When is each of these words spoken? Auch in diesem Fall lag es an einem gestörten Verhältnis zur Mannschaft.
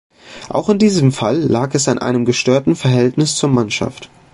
Auch 0.49 0.69
in 0.69 0.79
diesem 0.79 1.11
Fall 1.11 1.37
lag 1.39 1.75
es 1.75 1.87
an 1.87 1.99
einem 1.99 2.25
gestörten 2.25 2.75
Verhältnis 2.75 3.35
zur 3.35 3.49
Mannschaft. 3.51 4.09